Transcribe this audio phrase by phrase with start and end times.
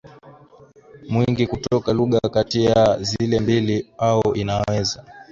[1.09, 5.03] mwingi kutoka lugha katiya zile mbili au inaweza